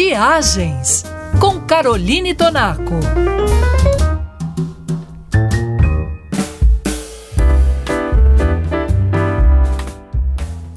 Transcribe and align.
Viagens 0.00 1.02
com 1.40 1.60
Caroline 1.62 2.32
Tonaco. 2.32 3.00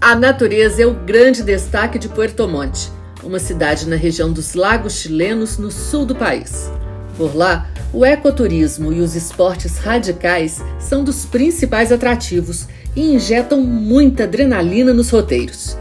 A 0.02 0.16
natureza 0.16 0.82
é 0.82 0.88
o 0.88 0.96
grande 0.96 1.44
destaque 1.44 2.00
de 2.00 2.10
Puerto 2.10 2.48
Monte, 2.48 2.90
uma 3.24 3.38
cidade 3.38 3.88
na 3.88 3.96
região 3.96 4.34
dos 4.34 4.56
lagos 4.56 4.94
chilenos 4.94 5.60
no 5.60 5.70
sul 5.70 6.04
do 6.04 6.16
país. 6.16 6.72
Por 7.16 7.36
lá, 7.36 7.70
o 7.94 8.04
ecoturismo 8.04 8.92
e 8.92 9.02
os 9.02 9.16
esportes 9.16 9.78
radicais 9.78 10.64
são 10.80 11.04
dos 11.04 11.28
principais 11.28 11.92
atrativos 11.92 12.68
e 12.96 13.14
injetam 13.14 13.62
muita 13.62 14.24
adrenalina 14.24 14.92
nos 14.92 15.12
roteiros. 15.12 15.78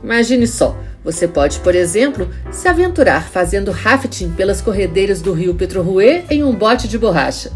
Imagine 0.00 0.46
só, 0.46 0.78
você 1.04 1.28
pode, 1.28 1.60
por 1.60 1.74
exemplo, 1.74 2.28
se 2.50 2.66
aventurar 2.66 3.28
fazendo 3.28 3.70
rafting 3.70 4.30
pelas 4.30 4.62
corredeiras 4.62 5.20
do 5.20 5.32
rio 5.32 5.54
Petroruê 5.54 6.24
em 6.30 6.42
um 6.42 6.52
bote 6.52 6.88
de 6.88 6.98
borracha. 6.98 7.52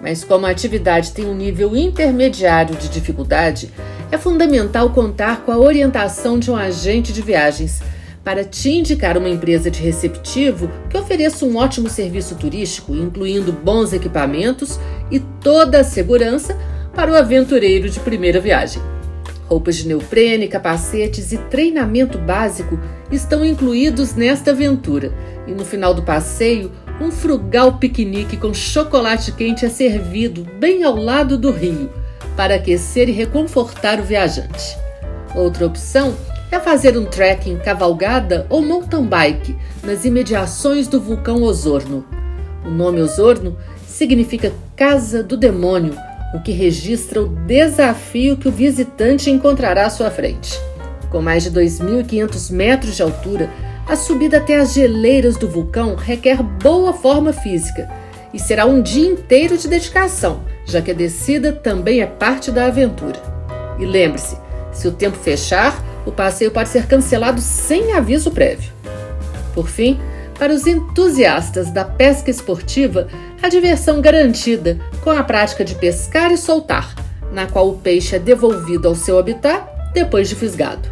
Mas 0.00 0.22
como 0.22 0.46
a 0.46 0.50
atividade 0.50 1.12
tem 1.12 1.26
um 1.26 1.34
nível 1.34 1.76
intermediário 1.76 2.76
de 2.76 2.88
dificuldade, 2.88 3.70
é 4.12 4.18
fundamental 4.18 4.90
contar 4.90 5.40
com 5.40 5.50
a 5.50 5.58
orientação 5.58 6.38
de 6.38 6.50
um 6.50 6.56
agente 6.56 7.12
de 7.12 7.20
viagens 7.20 7.82
para 8.22 8.44
te 8.44 8.70
indicar 8.70 9.18
uma 9.18 9.28
empresa 9.28 9.70
de 9.70 9.82
receptivo 9.82 10.70
que 10.88 10.96
ofereça 10.96 11.44
um 11.44 11.56
ótimo 11.56 11.90
serviço 11.90 12.36
turístico, 12.36 12.94
incluindo 12.94 13.52
bons 13.52 13.92
equipamentos 13.92 14.78
e 15.10 15.18
toda 15.18 15.80
a 15.80 15.84
segurança 15.84 16.56
para 16.94 17.10
o 17.10 17.16
aventureiro 17.16 17.90
de 17.90 18.00
primeira 18.00 18.40
viagem. 18.40 18.93
Roupas 19.46 19.76
de 19.76 19.88
neoprene, 19.88 20.48
capacetes 20.48 21.32
e 21.32 21.38
treinamento 21.38 22.18
básico 22.18 22.78
estão 23.12 23.44
incluídos 23.44 24.14
nesta 24.14 24.52
aventura, 24.52 25.12
e 25.46 25.52
no 25.52 25.64
final 25.64 25.92
do 25.92 26.02
passeio, 26.02 26.72
um 27.00 27.10
frugal 27.10 27.78
piquenique 27.78 28.36
com 28.36 28.54
chocolate 28.54 29.32
quente 29.32 29.66
é 29.66 29.68
servido 29.68 30.46
bem 30.58 30.82
ao 30.82 30.96
lado 30.96 31.36
do 31.36 31.50
rio, 31.50 31.90
para 32.36 32.54
aquecer 32.54 33.08
e 33.08 33.12
reconfortar 33.12 34.00
o 34.00 34.04
viajante. 34.04 34.76
Outra 35.34 35.66
opção 35.66 36.14
é 36.50 36.58
fazer 36.58 36.96
um 36.96 37.04
trekking 37.04 37.58
cavalgada 37.58 38.46
ou 38.48 38.62
mountain 38.62 39.04
bike 39.04 39.56
nas 39.82 40.04
imediações 40.04 40.88
do 40.88 41.00
vulcão 41.00 41.42
Osorno. 41.42 42.04
O 42.64 42.70
nome 42.70 43.00
Osorno 43.02 43.56
significa 43.86 44.52
Casa 44.74 45.22
do 45.22 45.36
Demônio 45.36 45.94
o 46.34 46.40
que 46.40 46.50
registra 46.50 47.22
o 47.22 47.28
desafio 47.28 48.36
que 48.36 48.48
o 48.48 48.52
visitante 48.52 49.30
encontrará 49.30 49.86
à 49.86 49.90
sua 49.90 50.10
frente. 50.10 50.60
Com 51.08 51.22
mais 51.22 51.44
de 51.44 51.50
2.500 51.52 52.50
metros 52.50 52.96
de 52.96 53.02
altura, 53.02 53.48
a 53.86 53.94
subida 53.94 54.38
até 54.38 54.56
as 54.56 54.74
geleiras 54.74 55.36
do 55.36 55.48
vulcão 55.48 55.94
requer 55.94 56.42
boa 56.42 56.92
forma 56.92 57.32
física 57.32 57.88
e 58.32 58.38
será 58.40 58.66
um 58.66 58.82
dia 58.82 59.08
inteiro 59.08 59.56
de 59.56 59.68
dedicação, 59.68 60.42
já 60.66 60.82
que 60.82 60.90
a 60.90 60.94
descida 60.94 61.52
também 61.52 62.00
é 62.00 62.06
parte 62.06 62.50
da 62.50 62.66
aventura. 62.66 63.22
E 63.78 63.86
lembre-se: 63.86 64.36
se 64.72 64.88
o 64.88 64.92
tempo 64.92 65.16
fechar, 65.16 65.80
o 66.04 66.10
passeio 66.10 66.50
pode 66.50 66.68
ser 66.68 66.86
cancelado 66.86 67.40
sem 67.40 67.92
aviso 67.92 68.32
prévio. 68.32 68.72
Por 69.54 69.68
fim, 69.68 70.00
para 70.38 70.52
os 70.52 70.66
entusiastas 70.66 71.70
da 71.70 71.84
pesca 71.84 72.30
esportiva, 72.30 73.08
a 73.42 73.48
diversão 73.48 74.00
garantida 74.00 74.78
com 75.02 75.10
a 75.10 75.22
prática 75.22 75.64
de 75.64 75.74
pescar 75.74 76.32
e 76.32 76.36
soltar, 76.36 76.94
na 77.32 77.46
qual 77.46 77.68
o 77.68 77.78
peixe 77.78 78.16
é 78.16 78.18
devolvido 78.18 78.88
ao 78.88 78.94
seu 78.94 79.18
habitat 79.18 79.64
depois 79.92 80.28
de 80.28 80.34
fisgado. 80.34 80.88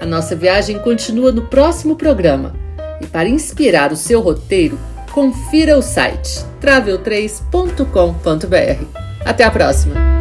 A 0.00 0.06
nossa 0.06 0.34
viagem 0.34 0.78
continua 0.80 1.30
no 1.30 1.42
próximo 1.42 1.94
programa. 1.94 2.54
E 3.00 3.06
para 3.06 3.28
inspirar 3.28 3.92
o 3.92 3.96
seu 3.96 4.20
roteiro, 4.20 4.78
confira 5.12 5.78
o 5.78 5.82
site 5.82 6.44
travel3.com.br. 6.60 8.84
Até 9.24 9.44
a 9.44 9.50
próxima! 9.50 10.11